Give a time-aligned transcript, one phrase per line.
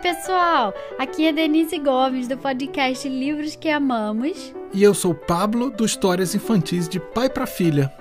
[0.00, 0.72] pessoal!
[0.98, 4.54] Aqui é Denise Gomes do podcast Livros que Amamos.
[4.72, 7.92] E eu sou Pablo do Histórias Infantis de Pai para Filha.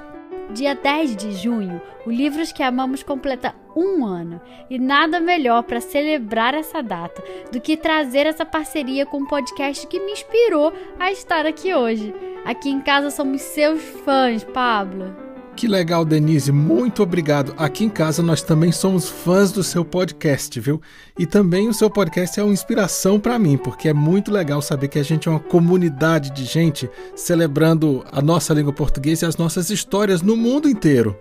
[0.53, 4.39] Dia 10 de junho, o Livros que Amamos completa um ano.
[4.69, 7.21] E nada melhor para celebrar essa data
[7.51, 11.73] do que trazer essa parceria com o um podcast que me inspirou a estar aqui
[11.73, 12.13] hoje.
[12.45, 15.28] Aqui em casa somos seus fãs, Pablo.
[15.59, 16.53] Que legal, Denise.
[16.53, 17.53] Muito obrigado.
[17.57, 20.81] Aqui em casa nós também somos fãs do seu podcast, viu?
[21.17, 24.87] E também o seu podcast é uma inspiração para mim, porque é muito legal saber
[24.87, 29.35] que a gente é uma comunidade de gente celebrando a nossa língua portuguesa e as
[29.35, 31.19] nossas histórias no mundo inteiro.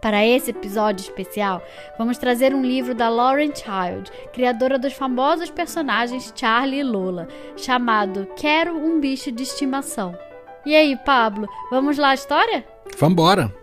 [0.00, 1.60] Para esse episódio especial,
[1.98, 7.26] vamos trazer um livro da Lauren Child, criadora dos famosos personagens Charlie e Lola,
[7.56, 10.16] chamado Quero um bicho de estimação.
[10.64, 12.64] E aí, Pablo, vamos lá a história?
[12.96, 13.61] Vambora!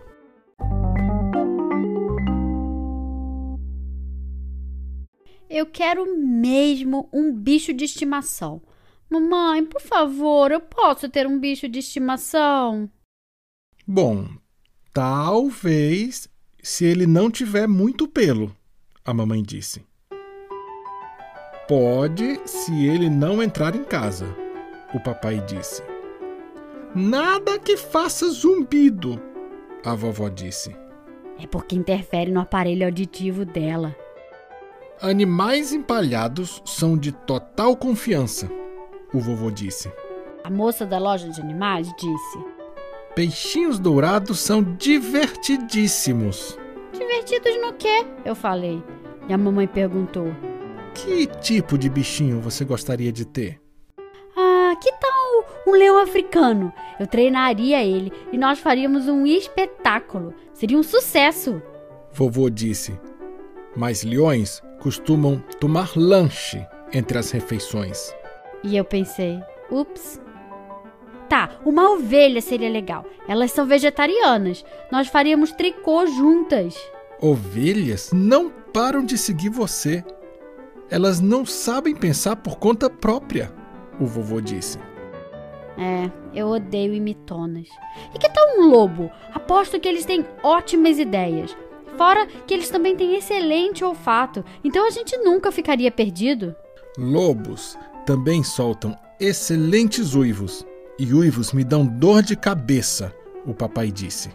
[5.50, 8.62] Eu quero mesmo um bicho de estimação.
[9.10, 12.88] Mamãe, por favor, eu posso ter um bicho de estimação?
[13.84, 14.28] Bom,
[14.92, 16.28] talvez
[16.62, 18.54] se ele não tiver muito pelo,
[19.04, 19.84] a mamãe disse.
[21.66, 24.26] Pode se ele não entrar em casa,
[24.94, 25.82] o papai disse.
[26.94, 29.20] Nada que faça zumbido,
[29.84, 30.76] a vovó disse.
[31.42, 33.96] É porque interfere no aparelho auditivo dela,
[35.02, 38.50] Animais empalhados são de total confiança,
[39.14, 39.90] o vovô disse.
[40.44, 42.38] A moça da loja de animais disse:
[43.14, 46.58] Peixinhos dourados são divertidíssimos.
[46.92, 48.04] Divertidos no quê?
[48.26, 48.82] Eu falei.
[49.26, 50.34] E a mamãe perguntou:
[50.94, 53.58] Que tipo de bichinho você gostaria de ter?
[54.36, 56.70] Ah, que tal um leão africano?
[56.98, 60.34] Eu treinaria ele e nós faríamos um espetáculo.
[60.52, 61.62] Seria um sucesso.
[62.12, 63.00] Vovô disse.
[63.76, 68.12] Mas leões costumam tomar lanche entre as refeições.
[68.62, 70.20] E eu pensei, ups.
[71.28, 73.06] Tá, uma ovelha seria legal.
[73.28, 74.64] Elas são vegetarianas.
[74.90, 76.76] Nós faríamos tricô juntas.
[77.20, 80.04] Ovelhas não param de seguir você.
[80.90, 83.52] Elas não sabem pensar por conta própria,
[84.00, 84.76] o vovô disse.
[85.78, 87.68] É, eu odeio imitonas.
[88.12, 89.08] E que tal um lobo?
[89.32, 91.56] Aposto que eles têm ótimas ideias.
[92.00, 96.56] Fora que eles também têm excelente olfato, então a gente nunca ficaria perdido.
[96.96, 100.66] Lobos também soltam excelentes uivos.
[100.98, 104.30] E uivos me dão dor de cabeça, o papai disse.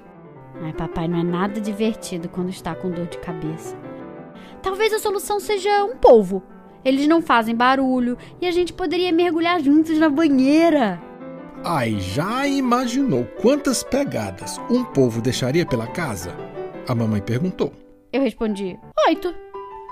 [0.62, 3.76] Ai, papai não é nada divertido quando está com dor de cabeça.
[4.62, 6.44] Talvez a solução seja um polvo.
[6.84, 11.02] Eles não fazem barulho e a gente poderia mergulhar juntos na banheira.
[11.64, 16.45] Ai, já imaginou quantas pegadas um polvo deixaria pela casa?
[16.88, 17.74] A mamãe perguntou.
[18.12, 19.34] Eu respondi: Oito.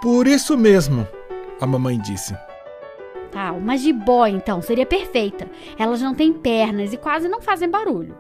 [0.02, 1.08] Por isso mesmo,
[1.60, 2.36] a mamãe disse.
[3.32, 5.50] Tá, uma jiboia então seria perfeita.
[5.78, 8.16] Elas não têm pernas e quase não fazem barulho.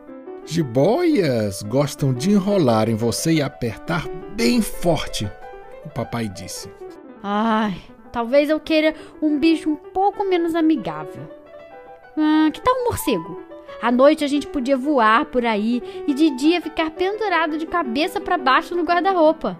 [0.45, 5.29] Jiboias gostam de enrolar em você e apertar bem forte,
[5.85, 6.69] o papai disse.
[7.21, 7.75] Ai,
[8.11, 11.29] talvez eu queira um bicho um pouco menos amigável.
[12.17, 13.41] Ah, que tal um morcego?
[13.81, 18.19] À noite a gente podia voar por aí e de dia ficar pendurado de cabeça
[18.21, 19.57] para baixo no guarda-roupa.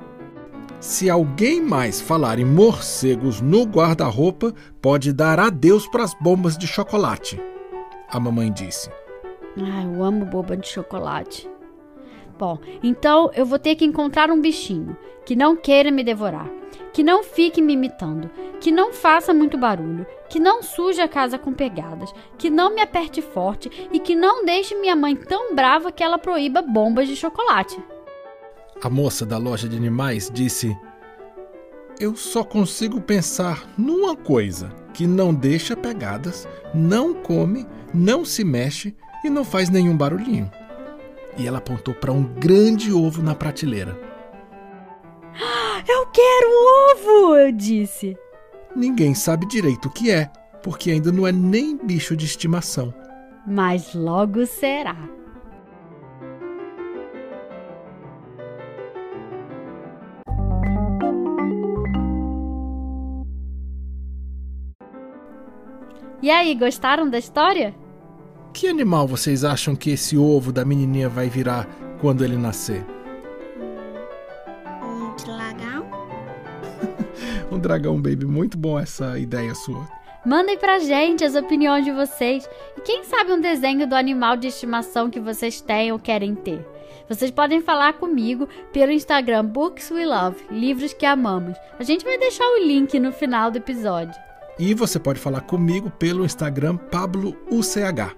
[0.80, 6.68] Se alguém mais falar em morcegos no guarda-roupa, pode dar adeus para as bombas de
[6.68, 7.42] chocolate.
[8.10, 8.90] A mamãe disse.
[9.58, 11.50] Ah, eu amo bomba de chocolate.
[12.38, 16.50] Bom, então eu vou ter que encontrar um bichinho que não queira me devorar,
[16.92, 18.30] que não fique me imitando,
[18.60, 22.82] que não faça muito barulho, que não suje a casa com pegadas, que não me
[22.82, 27.16] aperte forte e que não deixe minha mãe tão brava que ela proíba bombas de
[27.16, 27.80] chocolate.
[28.82, 30.76] A moça da loja de animais disse:
[32.00, 38.96] Eu só consigo pensar numa coisa que não deixa pegadas, não come, não se mexe
[39.24, 40.50] e não faz nenhum barulhinho
[41.38, 44.00] e ela apontou para um grande ovo na prateleira.
[45.88, 46.50] Eu quero
[46.92, 47.36] ovo!
[47.36, 48.16] Eu disse.
[48.76, 50.32] Ninguém sabe direito o que é,
[50.64, 52.94] porque ainda não é nem bicho de estimação.
[53.46, 54.98] Mas logo será.
[66.22, 67.76] E aí, gostaram da história?
[68.54, 71.68] Que animal vocês acham que esse ovo da menininha vai virar
[72.00, 72.86] quando ele nascer?
[77.54, 78.26] Um dragão, baby.
[78.26, 79.88] Muito bom essa ideia sua.
[80.26, 84.48] Mandem pra gente as opiniões de vocês e quem sabe um desenho do animal de
[84.48, 86.66] estimação que vocês têm ou querem ter.
[87.10, 91.58] Vocês podem falar comigo pelo Instagram Books We Love, livros que amamos.
[91.78, 94.16] A gente vai deixar o link no final do episódio.
[94.58, 98.16] E você pode falar comigo pelo Instagram PabloUCH.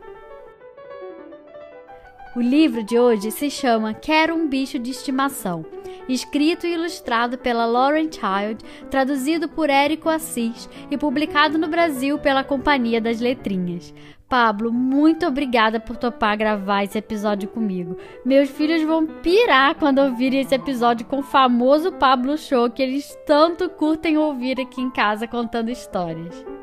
[2.36, 5.66] O livro de hoje se chama Quero um Bicho de Estimação,
[6.08, 12.44] escrito e ilustrado pela Lauren Child, traduzido por Érico Assis e publicado no Brasil pela
[12.44, 13.94] Companhia das Letrinhas.
[14.28, 17.96] Pablo, muito obrigada por topar gravar esse episódio comigo.
[18.26, 23.16] Meus filhos vão pirar quando ouvirem esse episódio com o famoso Pablo Show que eles
[23.26, 26.55] tanto curtem ouvir aqui em casa contando histórias.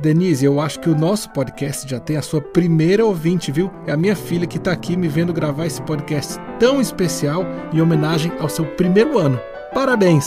[0.00, 3.70] Denise, eu acho que o nosso podcast já tem a sua primeira ouvinte, viu?
[3.86, 7.80] É a minha filha que está aqui me vendo gravar esse podcast tão especial em
[7.82, 9.38] homenagem ao seu primeiro ano.
[9.74, 10.26] Parabéns!